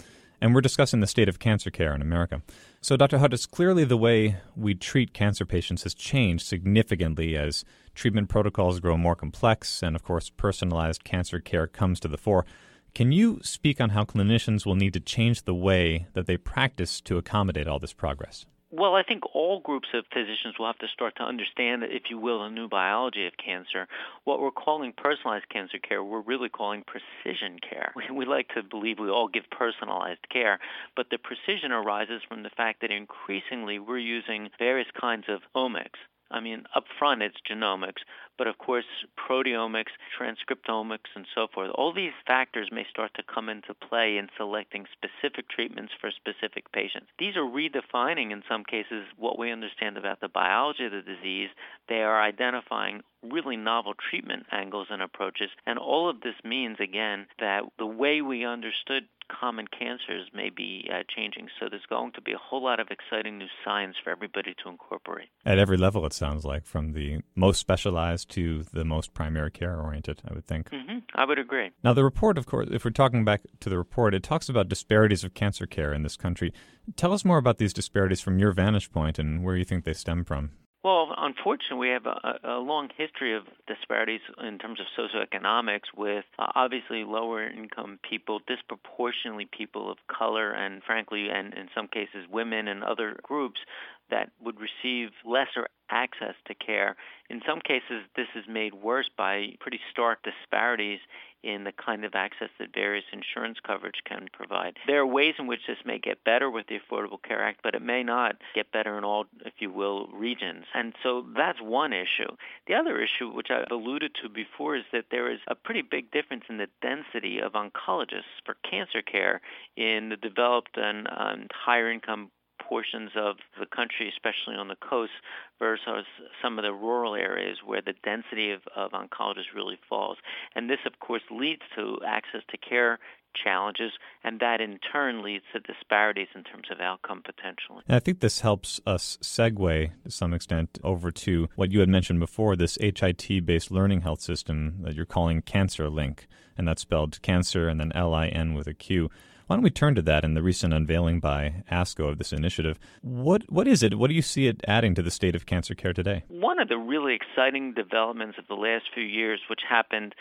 and 0.43 0.53
we're 0.53 0.59
discussing 0.59 0.99
the 0.99 1.07
state 1.07 1.29
of 1.29 1.39
cancer 1.39 1.71
care 1.71 1.95
in 1.95 2.01
America. 2.01 2.41
So, 2.81 2.97
Dr. 2.97 3.19
Hudis, 3.19 3.49
clearly 3.49 3.85
the 3.85 3.95
way 3.95 4.35
we 4.57 4.75
treat 4.75 5.13
cancer 5.13 5.45
patients 5.45 5.83
has 5.83 5.93
changed 5.93 6.45
significantly 6.45 7.37
as 7.37 7.63
treatment 7.95 8.27
protocols 8.27 8.81
grow 8.81 8.97
more 8.97 9.15
complex 9.15 9.81
and, 9.81 9.95
of 9.95 10.03
course, 10.03 10.29
personalized 10.29 11.05
cancer 11.05 11.39
care 11.39 11.65
comes 11.65 11.97
to 12.01 12.09
the 12.09 12.17
fore. 12.17 12.45
Can 12.93 13.13
you 13.13 13.39
speak 13.41 13.79
on 13.79 13.91
how 13.91 14.03
clinicians 14.03 14.65
will 14.65 14.75
need 14.75 14.91
to 14.95 14.99
change 14.99 15.43
the 15.43 15.55
way 15.55 16.07
that 16.11 16.25
they 16.25 16.35
practice 16.35 16.99
to 16.99 17.17
accommodate 17.17 17.65
all 17.65 17.79
this 17.79 17.93
progress? 17.93 18.45
Well, 18.75 18.95
I 18.95 19.03
think 19.03 19.35
all 19.35 19.59
groups 19.59 19.89
of 19.93 20.03
physicians 20.11 20.55
will 20.57 20.65
have 20.65 20.79
to 20.79 20.87
start 20.87 21.15
to 21.17 21.23
understand, 21.23 21.83
that 21.83 21.91
if 21.91 22.09
you 22.09 22.17
will, 22.17 22.43
the 22.43 22.49
new 22.49 22.67
biology 22.67 23.27
of 23.27 23.33
cancer. 23.37 23.87
What 24.23 24.41
we're 24.41 24.49
calling 24.49 24.93
personalized 24.97 25.47
cancer 25.49 25.77
care, 25.77 26.03
we're 26.03 26.21
really 26.21 26.49
calling 26.49 26.83
precision 26.83 27.59
care. 27.59 27.93
We, 27.95 28.05
we 28.15 28.25
like 28.25 28.47
to 28.55 28.63
believe 28.63 28.97
we 28.97 29.11
all 29.11 29.27
give 29.27 29.43
personalized 29.51 30.27
care, 30.31 30.57
but 30.95 31.05
the 31.11 31.19
precision 31.19 31.71
arises 31.71 32.23
from 32.27 32.41
the 32.41 32.49
fact 32.49 32.81
that 32.81 32.89
increasingly 32.89 33.77
we're 33.77 33.99
using 33.99 34.49
various 34.57 34.89
kinds 34.99 35.25
of 35.29 35.41
omics 35.55 36.01
I 36.33 36.39
mean, 36.39 36.63
up 36.75 36.85
front 36.97 37.21
it's 37.21 37.37
genomics, 37.49 38.01
but 38.37 38.47
of 38.47 38.57
course 38.57 38.85
proteomics, 39.17 39.93
transcriptomics, 40.19 41.13
and 41.15 41.25
so 41.33 41.47
forth. 41.53 41.69
All 41.75 41.93
these 41.93 42.11
factors 42.25 42.69
may 42.71 42.85
start 42.89 43.11
to 43.15 43.23
come 43.23 43.49
into 43.49 43.73
play 43.73 44.17
in 44.17 44.27
selecting 44.35 44.85
specific 44.91 45.47
treatments 45.47 45.93
for 46.01 46.09
specific 46.11 46.71
patients. 46.71 47.07
These 47.19 47.37
are 47.37 47.41
redefining, 47.41 48.31
in 48.31 48.41
some 48.49 48.63
cases, 48.63 49.05
what 49.17 49.37
we 49.37 49.51
understand 49.51 49.97
about 49.97 50.19
the 50.19 50.27
biology 50.27 50.85
of 50.85 50.91
the 50.91 51.01
disease. 51.03 51.49
They 51.87 52.01
are 52.01 52.21
identifying 52.21 53.03
really 53.31 53.57
novel 53.57 53.93
treatment 54.09 54.45
angles 54.51 54.87
and 54.89 55.01
approaches, 55.01 55.49
and 55.65 55.79
all 55.79 56.09
of 56.09 56.21
this 56.21 56.35
means, 56.43 56.77
again, 56.79 57.27
that 57.39 57.63
the 57.77 57.85
way 57.85 58.21
we 58.21 58.45
understood 58.45 59.03
common 59.39 59.67
cancers 59.67 60.29
may 60.33 60.49
be 60.49 60.89
uh, 60.93 61.03
changing. 61.15 61.47
So 61.59 61.67
there's 61.69 61.85
going 61.89 62.11
to 62.13 62.21
be 62.21 62.33
a 62.33 62.37
whole 62.37 62.63
lot 62.63 62.79
of 62.79 62.89
exciting 62.91 63.37
new 63.37 63.47
science 63.63 63.95
for 64.03 64.09
everybody 64.09 64.53
to 64.63 64.69
incorporate. 64.69 65.29
At 65.45 65.57
every 65.57 65.77
level, 65.77 66.05
it 66.05 66.13
sounds 66.13 66.43
like, 66.43 66.65
from 66.65 66.91
the 66.91 67.19
most 67.35 67.59
specialized 67.59 68.29
to 68.31 68.63
the 68.73 68.85
most 68.85 69.13
primary 69.13 69.49
care 69.51 69.79
oriented, 69.79 70.21
I 70.29 70.33
would 70.33 70.45
think. 70.45 70.69
Mm-hmm. 70.69 70.99
I 71.15 71.25
would 71.25 71.39
agree. 71.39 71.71
Now, 71.83 71.93
the 71.93 72.03
report, 72.03 72.37
of 72.37 72.45
course, 72.45 72.67
if 72.71 72.83
we're 72.83 72.91
talking 72.91 73.23
back 73.23 73.41
to 73.61 73.69
the 73.69 73.77
report, 73.77 74.13
it 74.13 74.23
talks 74.23 74.49
about 74.49 74.69
disparities 74.69 75.23
of 75.23 75.33
cancer 75.33 75.65
care 75.65 75.93
in 75.93 76.03
this 76.03 76.17
country. 76.17 76.53
Tell 76.95 77.13
us 77.13 77.23
more 77.23 77.37
about 77.37 77.57
these 77.57 77.73
disparities 77.73 78.21
from 78.21 78.39
your 78.39 78.51
vantage 78.51 78.91
point 78.91 79.17
and 79.17 79.43
where 79.43 79.55
you 79.55 79.63
think 79.63 79.85
they 79.85 79.93
stem 79.93 80.25
from. 80.25 80.51
Well, 80.83 81.15
unfortunately, 81.17 81.77
we 81.77 81.89
have 81.93 82.05
a, 82.05 82.39
a, 82.43 82.59
long 82.59 82.89
history 82.97 83.33
of 83.37 83.43
disparities 83.67 84.19
in 84.45 84.57
terms 84.57 84.79
of 84.81 84.85
socioeconomics 84.99 85.95
with 85.95 86.25
uh, 86.37 86.47
obviously 86.55 87.05
lower 87.05 87.47
income 87.47 87.99
people, 88.07 88.41
disproportionately 88.47 89.47
people 89.57 89.89
of 89.89 89.97
color, 90.07 90.51
and 90.51 90.83
frankly, 90.83 91.29
and 91.29 91.53
in 91.53 91.69
some 91.73 91.87
cases, 91.87 92.27
women 92.29 92.67
and 92.67 92.83
other 92.83 93.15
groups 93.23 93.61
that 94.09 94.31
would 94.43 94.57
receive 94.59 95.11
lesser 95.23 95.67
access 95.89 96.35
to 96.47 96.53
care. 96.53 96.97
In 97.29 97.41
some 97.47 97.61
cases, 97.61 98.03
this 98.17 98.27
is 98.35 98.43
made 98.49 98.73
worse 98.73 99.09
by 99.17 99.55
pretty 99.61 99.79
stark 99.89 100.19
disparities 100.23 100.99
in 101.43 101.63
the 101.63 101.71
kind 101.73 102.05
of 102.05 102.15
access 102.15 102.49
that 102.59 102.73
various 102.73 103.05
insurance 103.11 103.57
coverage 103.65 104.01
can 104.05 104.27
provide. 104.31 104.77
There 104.87 104.99
are 104.99 105.05
ways 105.05 105.35
in 105.37 105.47
which 105.47 105.61
this 105.67 105.77
may 105.85 105.99
get 105.99 106.23
better 106.23 106.49
with 106.49 106.67
the 106.67 106.79
Affordable 106.79 107.21
Care 107.21 107.43
Act, 107.43 107.59
but 107.63 107.75
it 107.75 107.81
may 107.81 108.03
not 108.03 108.37
get 108.55 108.71
better 108.71 108.97
in 108.97 109.03
all, 109.03 109.25
if 109.45 109.53
you 109.59 109.71
will, 109.71 110.07
regions. 110.07 110.65
And 110.73 110.93
so 111.03 111.25
that's 111.35 111.61
one 111.61 111.93
issue. 111.93 112.35
The 112.67 112.75
other 112.75 112.99
issue, 113.01 113.29
which 113.29 113.49
I've 113.49 113.71
alluded 113.71 114.15
to 114.21 114.29
before, 114.29 114.75
is 114.75 114.85
that 114.93 115.05
there 115.11 115.31
is 115.31 115.39
a 115.47 115.55
pretty 115.55 115.81
big 115.81 116.11
difference 116.11 116.45
in 116.49 116.57
the 116.57 116.67
density 116.81 117.39
of 117.39 117.53
oncologists 117.53 118.39
for 118.45 118.55
cancer 118.69 119.01
care 119.01 119.41
in 119.75 120.09
the 120.09 120.17
developed 120.17 120.77
and 120.77 121.07
um, 121.07 121.47
higher 121.53 121.91
income 121.91 122.31
portions 122.61 123.11
of 123.15 123.35
the 123.59 123.65
country, 123.65 124.09
especially 124.09 124.55
on 124.55 124.67
the 124.67 124.75
coast, 124.75 125.11
versus 125.59 126.05
some 126.41 126.57
of 126.57 126.63
the 126.63 126.73
rural 126.73 127.15
areas 127.15 127.57
where 127.65 127.81
the 127.81 127.93
density 128.03 128.51
of, 128.51 128.61
of 128.75 128.91
oncologists 128.91 129.53
really 129.55 129.77
falls. 129.87 130.17
And 130.55 130.69
this, 130.69 130.79
of 130.85 130.99
course, 130.99 131.23
leads 131.31 131.61
to 131.75 131.99
access 132.05 132.41
to 132.49 132.57
care 132.57 132.99
challenges, 133.43 133.91
and 134.23 134.39
that 134.39 134.61
in 134.61 134.79
turn 134.91 135.23
leads 135.23 135.43
to 135.53 135.59
disparities 135.59 136.27
in 136.35 136.43
terms 136.43 136.67
of 136.71 136.79
outcome 136.79 137.21
potentially. 137.25 137.83
And 137.87 137.95
I 137.95 137.99
think 137.99 138.19
this 138.19 138.41
helps 138.41 138.79
us 138.85 139.17
segue 139.21 139.91
to 140.03 140.11
some 140.11 140.33
extent 140.33 140.77
over 140.83 141.11
to 141.11 141.49
what 141.55 141.71
you 141.71 141.79
had 141.79 141.89
mentioned 141.89 142.19
before 142.19 142.55
this 142.55 142.77
HIT 142.79 143.45
based 143.45 143.71
learning 143.71 144.01
health 144.01 144.21
system 144.21 144.77
that 144.81 144.95
you're 144.95 145.05
calling 145.05 145.41
CancerLinQ, 145.41 146.19
and 146.57 146.67
that's 146.67 146.83
spelled 146.83 147.21
cancer 147.21 147.67
and 147.67 147.79
then 147.79 147.91
L 147.93 148.13
I 148.13 148.27
N 148.27 148.53
with 148.53 148.67
a 148.67 148.73
Q. 148.73 149.09
Why 149.53 149.57
don't 149.57 149.63
we 149.65 149.69
turn 149.69 149.93
to 149.93 150.01
that 150.01 150.23
in 150.23 150.33
the 150.33 150.41
recent 150.41 150.73
unveiling 150.73 151.19
by 151.19 151.61
ASCO 151.71 152.09
of 152.09 152.17
this 152.17 152.33
initiative? 152.33 152.79
What 153.03 153.43
what 153.51 153.67
is 153.67 153.83
it? 153.83 153.99
What 153.99 154.07
do 154.07 154.15
you 154.15 154.23
see 154.23 154.47
it 154.47 154.65
adding 154.67 154.95
to 154.95 155.03
the 155.03 155.11
state 155.11 155.35
of 155.35 155.45
cancer 155.45 155.75
care 155.75 155.93
today? 155.93 156.23
One 156.27 156.57
of 156.59 156.69
the 156.69 156.77
really 156.79 157.13
exciting 157.13 157.75
developments 157.75 158.39
of 158.39 158.47
the 158.47 158.55
last 158.55 158.85
few 158.95 159.03
years, 159.03 159.41
which 159.51 159.59
happened 159.69 160.15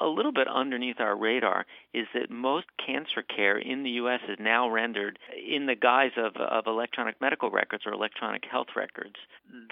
a 0.00 0.06
little 0.06 0.32
bit 0.32 0.48
underneath 0.48 1.00
our 1.00 1.14
radar, 1.14 1.66
is 1.94 2.06
that 2.14 2.30
most 2.30 2.66
cancer 2.84 3.22
care 3.22 3.56
in 3.56 3.82
the 3.82 3.90
U.S. 3.90 4.20
is 4.28 4.36
now 4.38 4.68
rendered 4.68 5.18
in 5.34 5.66
the 5.66 5.74
guise 5.74 6.12
of, 6.16 6.36
of 6.36 6.66
electronic 6.66 7.20
medical 7.20 7.50
records 7.50 7.84
or 7.86 7.92
electronic 7.92 8.44
health 8.50 8.68
records. 8.76 9.16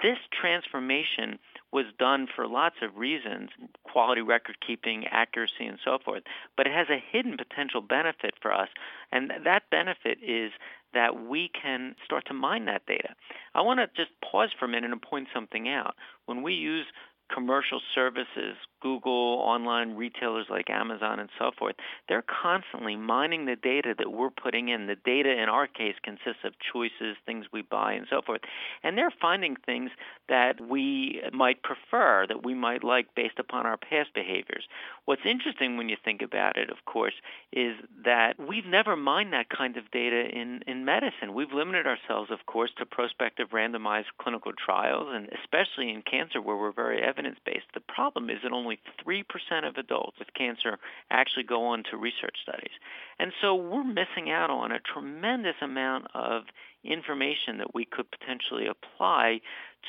This 0.03 0.19
transformation 0.33 1.39
was 1.73 1.87
done 1.99 2.27
for 2.35 2.47
lots 2.47 2.77
of 2.83 2.97
reasons 2.97 3.51
quality 3.85 4.23
record 4.23 4.57
keeping, 4.67 5.07
accuracy, 5.09 5.67
and 5.67 5.79
so 5.85 5.99
forth. 6.03 6.23
But 6.57 6.67
it 6.67 6.73
has 6.73 6.89
a 6.89 7.03
hidden 7.13 7.37
potential 7.37 7.81
benefit 7.83 8.35
for 8.41 8.53
us, 8.53 8.69
and 9.13 9.31
that 9.45 9.65
benefit 9.71 10.19
is 10.23 10.53
that 10.95 11.27
we 11.27 11.51
can 11.51 11.95
start 12.05 12.25
to 12.27 12.35
mine 12.35 12.65
that 12.65 12.87
data. 12.87 13.15
I 13.55 13.61
want 13.61 13.81
to 13.81 13.89
just 13.95 14.11
pause 14.23 14.51
for 14.59 14.65
a 14.65 14.69
minute 14.69 14.91
and 14.91 15.03
point 15.03 15.29
something 15.35 15.69
out. 15.69 15.95
When 16.25 16.43
we 16.43 16.55
use 16.55 16.87
commercial 17.33 17.81
services, 17.95 18.57
Google, 18.81 19.41
online 19.45 19.97
retailers 19.97 20.47
like 20.51 20.71
Amazon, 20.71 21.19
and 21.21 21.29
so 21.39 21.51
forth, 21.59 21.77
they're 22.09 22.25
constantly 22.43 22.97
mining 22.97 23.47
the 23.47 23.57
data 23.57 23.95
that 23.99 24.13
we're 24.13 24.31
putting 24.31 24.69
in. 24.69 24.87
The 24.87 24.97
data 24.97 25.31
in 25.31 25.49
our 25.49 25.67
case 25.67 25.95
consists 26.03 26.45
of 26.45 26.55
choices, 26.73 27.17
things 27.25 27.47
we 27.53 27.63
buy, 27.63 27.93
and 27.93 28.07
so 28.11 28.21
forth. 28.25 28.41
And 28.83 28.97
they're 28.97 29.13
finding 29.21 29.57
things 29.65 29.91
that 30.29 30.61
we 30.61 31.23
might 31.33 31.63
prefer, 31.63 32.27
that 32.29 32.45
we 32.45 32.55
might 32.55 32.83
like 32.83 33.15
based 33.15 33.39
upon 33.39 33.67
our 33.67 33.77
past 33.77 34.13
behaviors. 34.15 34.65
What's 35.05 35.23
interesting 35.25 35.77
when 35.77 35.89
you 35.89 35.97
think 36.05 36.21
about 36.21 36.57
it, 36.57 36.69
of 36.69 36.85
course, 36.85 37.15
is 37.53 37.77
that 38.05 38.35
we've 38.39 38.67
never 38.67 38.97
mined 38.97 39.33
that 39.33 39.49
kind 39.49 39.77
of 39.77 39.91
data 39.93 40.29
in, 40.33 40.63
in 40.67 40.85
medicine. 40.85 41.33
We've 41.33 41.53
limited 41.53 41.87
ourselves, 41.87 42.31
of 42.33 42.45
course, 42.47 42.71
to 42.79 42.87
prospective 42.87 43.51
randomized 43.51 44.11
clinical 44.21 44.53
trials, 44.53 45.09
and 45.13 45.29
especially 45.41 45.91
in 45.91 46.03
cancer 46.03 46.43
where 46.43 46.57
we're 46.57 46.73
very 46.73 47.01
evidence 47.01 47.39
based. 47.45 47.67
The 47.73 47.81
problem 47.81 48.31
is 48.31 48.39
that 48.43 48.53
only 48.53 48.66
3% 49.07 49.25
of 49.69 49.77
adults 49.77 50.19
with 50.19 50.29
cancer 50.35 50.79
actually 51.11 51.45
go 51.45 51.67
on 51.67 51.83
to 51.91 51.97
research 51.97 52.37
studies. 52.43 52.73
And 53.19 53.33
so 53.41 53.55
we're 53.55 53.85
missing 53.85 54.31
out 54.31 54.51
on 54.51 54.73
a 54.73 54.81
tremendous 54.81 55.57
amount 55.63 56.07
of 56.15 56.43
information 56.85 57.59
that 57.59 57.75
we 57.75 57.85
could 57.85 58.07
potentially 58.11 58.67
apply 58.67 59.41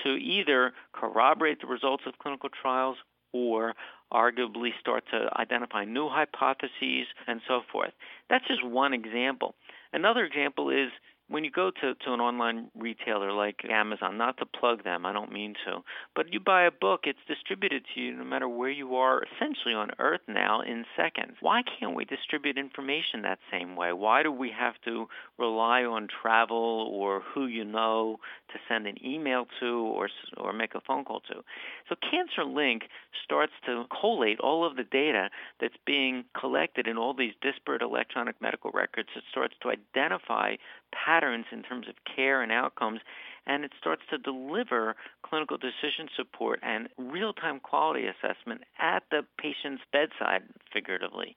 to 0.03 0.09
either 0.15 0.73
corroborate 0.93 1.61
the 1.61 1.67
results 1.67 2.03
of 2.05 2.17
clinical 2.19 2.49
trials 2.49 2.97
or 3.33 3.73
arguably 4.11 4.69
start 4.79 5.03
to 5.11 5.29
identify 5.37 5.83
new 5.83 6.07
hypotheses 6.09 7.07
and 7.27 7.41
so 7.47 7.61
forth. 7.71 7.91
That's 8.29 8.47
just 8.47 8.65
one 8.65 8.93
example. 8.93 9.55
Another 9.91 10.23
example 10.23 10.69
is 10.69 10.89
when 11.29 11.43
you 11.43 11.51
go 11.51 11.71
to, 11.71 11.93
to 11.93 12.13
an 12.13 12.21
online 12.21 12.71
retailer 12.73 13.33
like 13.33 13.65
Amazon, 13.69 14.17
not 14.17 14.37
to 14.37 14.45
plug 14.45 14.83
them, 14.83 15.05
I 15.05 15.11
don't 15.11 15.31
mean 15.31 15.55
to, 15.65 15.83
but 16.15 16.31
you 16.31 16.39
buy 16.39 16.63
a 16.63 16.71
book, 16.71 17.01
it's 17.03 17.19
distributed 17.27 17.83
to 17.93 18.01
you 18.01 18.13
no 18.13 18.23
matter 18.23 18.47
where 18.47 18.69
you 18.69 18.95
are 18.95 19.23
essentially 19.23 19.73
on 19.73 19.91
earth 19.99 20.21
now 20.27 20.61
in 20.61 20.85
seconds. 20.95 21.33
Why 21.41 21.63
can't 21.63 21.95
we 21.95 22.05
distribute 22.05 22.57
information 22.57 23.23
that 23.23 23.39
same 23.51 23.75
way? 23.75 23.91
Why 23.91 24.23
do 24.23 24.31
we 24.31 24.51
have 24.57 24.75
to 24.85 25.07
rely 25.37 25.83
on 25.83 26.07
travel 26.07 26.89
or 26.91 27.21
who 27.21 27.47
you 27.47 27.65
know 27.65 28.19
to 28.53 28.59
send 28.69 28.87
an 28.87 28.95
email 29.05 29.47
to 29.59 29.65
or, 29.65 30.09
or 30.37 30.53
make 30.53 30.75
a 30.75 30.81
phone 30.81 31.03
call 31.03 31.19
to? 31.21 31.43
So 31.89 31.95
CancerLinQ 31.95 32.83
starts 33.23 33.53
to 33.65 33.83
collate 33.99 34.39
all 34.39 34.65
of 34.65 34.77
the 34.77 34.83
data 34.83 35.29
that's 35.59 35.75
being 35.85 36.23
collected 36.39 36.87
in 36.87 36.97
all 36.97 37.13
these 37.13 37.33
disparate 37.41 37.81
electronic 37.81 38.41
medical 38.41 38.71
records. 38.71 39.09
It 39.15 39.23
starts 39.29 39.55
to 39.63 39.69
identify 39.69 40.55
patterns 40.93 41.16
in 41.23 41.63
terms 41.63 41.87
of 41.87 41.95
care 42.15 42.41
and 42.41 42.51
outcomes, 42.51 42.99
and 43.45 43.63
it 43.63 43.71
starts 43.79 44.03
to 44.09 44.17
deliver 44.17 44.95
clinical 45.23 45.57
decision 45.57 46.09
support 46.15 46.59
and 46.63 46.89
real 46.97 47.33
time 47.33 47.59
quality 47.59 48.05
assessment 48.05 48.61
at 48.79 49.03
the 49.09 49.21
patient's 49.37 49.83
bedside, 49.91 50.43
figuratively. 50.71 51.35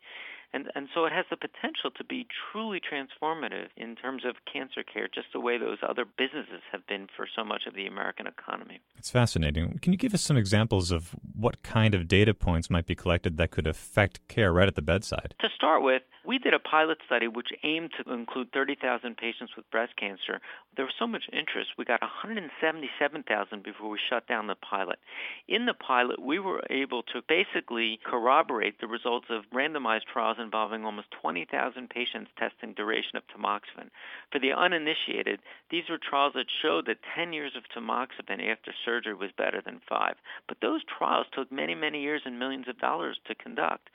And, 0.53 0.67
and 0.75 0.89
so 0.93 1.05
it 1.05 1.13
has 1.13 1.27
the 1.31 1.37
potential 1.37 1.91
to 1.97 2.03
be 2.03 2.27
truly 2.51 2.81
transformative 2.81 3.69
in 3.77 3.95
terms 3.95 4.25
of 4.25 4.35
cancer 4.53 4.83
care, 4.83 5.07
just 5.07 5.29
the 5.33 5.39
way 5.39 5.59
those 5.59 5.79
other 5.89 6.05
businesses 6.05 6.61
have 6.73 6.85
been 6.89 7.07
for 7.17 7.29
so 7.37 7.45
much 7.45 7.67
of 7.67 7.75
the 7.75 7.87
American 7.87 8.27
economy. 8.27 8.81
It's 8.99 9.11
fascinating. 9.11 9.79
Can 9.81 9.93
you 9.93 9.99
give 9.99 10.13
us 10.13 10.23
some 10.23 10.37
examples 10.37 10.91
of 10.91 11.15
what 11.37 11.63
kind 11.63 11.95
of 11.95 12.09
data 12.09 12.35
points 12.35 12.69
might 12.69 12.87
be 12.87 12.97
collected 12.97 13.37
that 13.37 13.53
could 13.53 13.69
affect 13.69 14.27
care 14.27 14.53
right 14.53 14.67
at 14.67 14.75
the 14.75 14.83
bedside? 14.83 15.35
To 15.41 15.49
start 15.55 15.85
with, 15.85 16.03
we 16.31 16.39
did 16.39 16.55
a 16.55 16.61
pilot 16.61 16.99
study 17.07 17.27
which 17.27 17.49
aimed 17.65 17.91
to 17.91 18.13
include 18.13 18.53
30,000 18.53 19.17
patients 19.17 19.51
with 19.57 19.69
breast 19.73 19.97
cancer. 19.97 20.39
There 20.77 20.85
was 20.85 20.95
so 20.97 21.09
much 21.09 21.25
interest, 21.33 21.71
we 21.77 21.85
got 21.85 22.01
177,000 22.03 23.65
before 23.65 23.91
we 23.91 23.99
shut 24.09 24.29
down 24.29 24.47
the 24.47 24.55
pilot. 24.55 25.01
In 25.49 25.67
the 25.67 25.75
pilot, 25.75 26.23
we 26.23 26.39
were 26.39 26.63
able 26.71 27.03
to 27.11 27.21
basically 27.27 27.99
corroborate 28.09 28.81
the 28.81 28.87
results 28.87 29.27
of 29.29 29.43
randomized 29.53 30.07
trials 30.13 30.37
involving 30.41 30.85
almost 30.85 31.11
20,000 31.21 31.91
patients 31.91 32.31
testing 32.39 32.75
duration 32.75 33.17
of 33.17 33.27
tamoxifen. 33.27 33.91
For 34.31 34.39
the 34.39 34.53
uninitiated, 34.53 35.41
these 35.69 35.91
were 35.91 35.99
trials 35.99 36.35
that 36.37 36.47
showed 36.63 36.87
that 36.87 37.03
10 37.17 37.33
years 37.33 37.57
of 37.57 37.65
tamoxifen 37.75 38.39
after 38.39 38.73
surgery 38.85 39.15
was 39.15 39.31
better 39.37 39.61
than 39.67 39.81
5. 39.89 40.15
But 40.47 40.59
those 40.63 40.83
trials 40.85 41.27
took 41.33 41.51
many, 41.51 41.75
many 41.75 42.03
years 42.03 42.23
and 42.25 42.39
millions 42.39 42.69
of 42.69 42.79
dollars 42.79 43.19
to 43.27 43.35
conduct. 43.35 43.91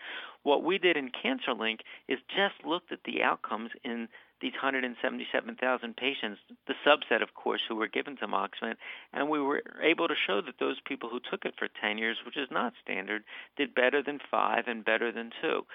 What 0.45 0.63
we 0.63 0.77
did 0.77 0.95
in 0.95 1.09
CancerLinQ 1.09 1.79
is 2.07 2.19
just 2.29 2.63
looked 2.63 2.91
at 2.91 2.99
the 3.03 3.23
outcomes 3.23 3.71
in 3.83 4.07
these 4.41 4.53
177,000 4.53 5.97
patients, 5.97 6.39
the 6.67 6.75
subset, 6.85 7.23
of 7.23 7.33
course, 7.33 7.61
who 7.67 7.75
were 7.75 7.87
given 7.87 8.15
tamoxifen, 8.15 8.75
and 9.11 9.27
we 9.27 9.39
were 9.39 9.63
able 9.81 10.07
to 10.07 10.13
show 10.27 10.41
that 10.41 10.59
those 10.59 10.75
people 10.85 11.09
who 11.09 11.19
took 11.19 11.45
it 11.45 11.55
for 11.57 11.67
10 11.81 11.97
years, 11.97 12.17
which 12.23 12.37
is 12.37 12.49
not 12.51 12.73
standard, 12.83 13.23
did 13.57 13.73
better 13.73 14.03
than 14.03 14.19
five 14.29 14.65
and 14.67 14.85
better 14.85 15.11
than 15.11 15.31
two. 15.41 15.65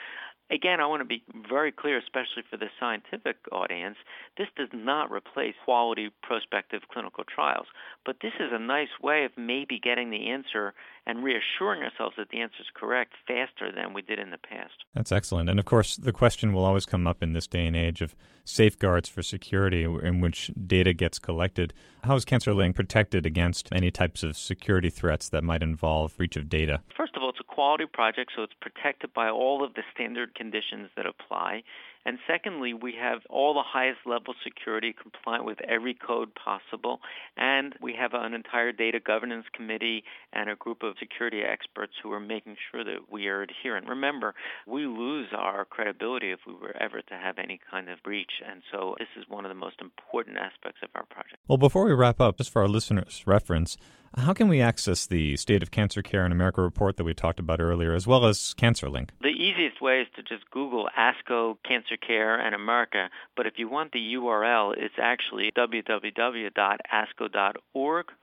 Again, 0.51 0.81
I 0.81 0.87
want 0.87 1.01
to 1.01 1.05
be 1.05 1.23
very 1.49 1.71
clear, 1.71 1.97
especially 1.99 2.43
for 2.51 2.57
the 2.57 2.67
scientific 2.81 3.37
audience, 3.53 3.97
this 4.37 4.49
does 4.57 4.69
not 4.73 5.11
replace 5.11 5.55
quality 5.65 6.11
prospective 6.23 6.83
clinical 6.93 7.23
trials. 7.25 7.67
But 8.05 8.17
this 8.21 8.33
is 8.41 8.51
a 8.53 8.59
nice 8.59 8.89
way 9.01 9.25
of 9.25 9.31
maybe 9.37 9.79
getting 9.79 10.11
the 10.11 10.31
answer 10.31 10.75
and 11.07 11.23
reassuring 11.23 11.83
ourselves 11.83 12.17
that 12.19 12.31
the 12.31 12.41
answer 12.41 12.57
is 12.61 12.67
correct 12.75 13.13
faster 13.27 13.71
than 13.73 13.95
we 13.95 14.03
did 14.03 14.19
in 14.19 14.31
the 14.31 14.39
past. 14.39 14.73
That's 14.95 15.13
excellent. 15.13 15.49
And 15.49 15.59
of 15.59 15.67
course, 15.67 15.97
the 15.97 16.13
question 16.13 16.53
will 16.53 16.65
always 16.65 16.87
come 16.87 17.07
up 17.07 17.23
in 17.23 17.33
this 17.33 17.47
day 17.47 17.67
and 17.67 17.77
age 17.77 18.01
of 18.01 18.15
safeguards 18.45 19.09
for 19.09 19.23
security 19.23 19.85
in 19.85 20.21
which 20.21 20.51
data 20.67 20.93
gets 20.93 21.19
collected. 21.19 21.73
How 22.05 22.17
is 22.17 22.25
CancerLinQ 22.25 22.75
protected 22.75 23.25
against 23.25 23.69
any 23.73 23.91
types 23.91 24.23
of 24.23 24.37
security 24.37 24.91
threats 24.91 25.29
that 25.29 25.45
might 25.45 25.63
involve 25.63 26.17
breach 26.17 26.37
of 26.37 26.49
data? 26.49 26.83
First 26.97 27.17
of 27.17 27.23
all, 27.23 27.31
it's 27.31 27.40
quality 27.61 27.85
project, 27.85 28.33
so 28.35 28.43
it's 28.43 28.55
protected 28.59 29.13
by 29.13 29.29
all 29.29 29.63
of 29.63 29.75
the 29.75 29.83
standard 29.93 30.35
conditions 30.35 30.89
that 30.97 31.05
apply. 31.05 31.63
And 32.07 32.19
secondly, 32.27 32.73
we 32.73 32.95
have 32.99 33.21
all 33.29 33.53
the 33.53 33.63
highest 33.63 33.99
level 34.07 34.33
security 34.43 34.95
compliant 34.95 35.45
with 35.45 35.61
every 35.69 35.93
code 35.93 36.31
possible. 36.35 37.01
And 37.37 37.75
we 37.83 37.93
have 38.01 38.13
an 38.15 38.33
entire 38.33 38.73
data 38.73 38.99
governance 38.99 39.45
committee 39.53 40.05
and 40.33 40.49
a 40.49 40.57
group 40.57 40.83
of 40.83 40.95
security 40.99 41.43
experts 41.43 41.93
who 42.03 42.11
are 42.13 42.19
making 42.19 42.57
sure 42.71 42.83
that 42.83 43.13
we 43.13 43.27
are 43.27 43.43
adherent. 43.43 43.87
Remember, 43.87 44.35
we 44.67 44.87
lose 44.87 45.29
our 45.37 45.67
credibility 45.67 46.31
if 46.31 46.41
we 46.47 46.55
were 46.55 46.75
ever 46.81 47.03
to 47.03 47.15
have 47.15 47.37
any 47.39 47.61
kind 47.71 47.91
of 47.91 48.03
breach. 48.03 48.41
And 48.51 48.63
so 48.73 48.95
this 48.99 49.09
is 49.19 49.29
one 49.29 49.45
of 49.45 49.51
the 49.51 49.55
most 49.67 49.77
important 49.83 50.39
aspects 50.39 50.81
of 50.83 50.89
our 50.95 51.05
project. 51.05 51.37
Well, 51.47 51.59
before 51.59 51.85
we 51.85 51.93
wrap 51.93 52.23
up, 52.23 52.39
just 52.39 52.51
for 52.51 52.63
our 52.63 52.69
listeners' 52.69 53.23
reference, 53.27 53.77
How 54.17 54.33
can 54.33 54.49
we 54.49 54.61
access 54.61 55.07
the 55.07 55.37
State 55.37 55.63
of 55.63 55.71
Cancer 55.71 56.03
Care 56.03 56.27
in 56.27 56.33
America 56.33 56.61
report 56.61 56.97
that 56.97 57.05
we 57.05 57.15
talked 57.15 57.39
about 57.39 57.61
earlier, 57.61 57.95
as 57.95 58.09
well 58.09 58.27
as 58.27 58.55
CancerLinQ? 58.59 59.11
The 59.21 59.29
easiest 59.29 59.81
way 59.81 60.01
is 60.01 60.09
to 60.17 60.23
just 60.23 60.51
Google 60.51 60.89
ASCO 60.99 61.59
Cancer 61.67 61.97
Care 61.97 62.45
in 62.45 62.53
America, 62.53 63.09
but 63.37 63.47
if 63.47 63.55
you 63.57 63.69
want 63.69 63.93
the 63.93 64.15
URL, 64.15 64.75
it's 64.77 64.97
actually 65.01 65.53
www.asco.org 65.57 66.07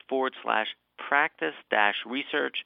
forward 0.10 0.34
slash 0.44 0.68
practice 1.08 1.56
dash 1.72 1.96
research 2.06 2.58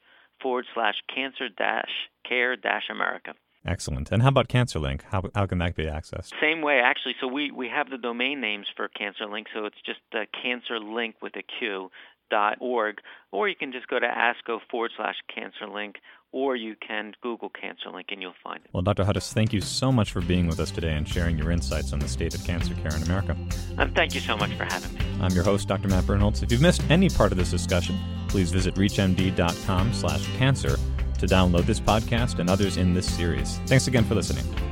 forward 0.42 0.66
slash 0.74 0.96
cancer 1.14 1.48
dash 1.48 1.90
care 2.28 2.56
dash 2.56 2.90
America. 2.90 3.34
Excellent. 3.64 4.10
And 4.10 4.22
how 4.22 4.30
about 4.30 4.48
CancerLinQ? 4.48 5.02
How, 5.12 5.22
how 5.36 5.46
can 5.46 5.58
that 5.58 5.76
be 5.76 5.84
accessed? 5.84 6.32
Same 6.40 6.62
way, 6.62 6.80
actually. 6.84 7.14
So 7.20 7.28
we, 7.28 7.52
we 7.52 7.68
have 7.68 7.88
the 7.88 7.98
domain 7.98 8.40
names 8.40 8.66
for 8.76 8.88
CancerLinQ, 8.88 9.44
so 9.54 9.66
it's 9.66 9.76
just 9.86 10.00
uh, 10.12 10.24
CancerLinQ 10.44 11.14
with 11.22 11.36
a 11.36 11.42
Q 11.60 11.88
dot 12.32 12.56
org, 12.60 12.96
or 13.30 13.48
you 13.48 13.54
can 13.54 13.70
just 13.70 13.86
go 13.86 14.00
to 14.00 14.06
ASCO 14.06 14.58
forward 14.70 14.90
slash 14.96 15.16
CancerLinQ, 15.36 15.96
or 16.32 16.56
you 16.56 16.74
can 16.86 17.12
Google 17.22 17.50
CancerLinQ 17.50 18.04
and 18.08 18.22
you'll 18.22 18.32
find 18.42 18.60
it. 18.64 18.70
Well, 18.72 18.82
Dr. 18.82 19.04
Hudis, 19.04 19.32
thank 19.34 19.52
you 19.52 19.60
so 19.60 19.92
much 19.92 20.10
for 20.10 20.22
being 20.22 20.46
with 20.46 20.58
us 20.58 20.70
today 20.70 20.94
and 20.94 21.06
sharing 21.06 21.36
your 21.36 21.50
insights 21.50 21.92
on 21.92 21.98
the 21.98 22.08
state 22.08 22.34
of 22.34 22.42
cancer 22.44 22.74
care 22.74 22.96
in 22.96 23.02
America. 23.02 23.36
Um, 23.76 23.92
thank 23.92 24.14
you 24.14 24.20
so 24.20 24.36
much 24.36 24.50
for 24.54 24.64
having 24.64 24.94
me. 24.94 25.00
I'm 25.20 25.32
your 25.32 25.44
host, 25.44 25.68
Dr. 25.68 25.88
Matt 25.88 26.04
Birnholz. 26.04 26.42
If 26.42 26.50
you've 26.50 26.62
missed 26.62 26.82
any 26.90 27.10
part 27.10 27.32
of 27.32 27.38
this 27.38 27.50
discussion, 27.50 27.98
please 28.28 28.50
visit 28.50 28.74
reachmd.com 28.76 29.92
slash 29.92 30.26
cancer 30.38 30.76
to 31.18 31.26
download 31.26 31.66
this 31.66 31.80
podcast 31.80 32.38
and 32.38 32.48
others 32.48 32.78
in 32.78 32.94
this 32.94 33.06
series. 33.14 33.58
Thanks 33.66 33.86
again 33.86 34.04
for 34.04 34.14
listening. 34.14 34.71